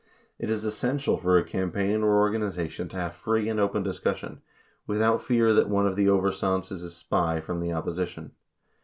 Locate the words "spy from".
6.89-7.59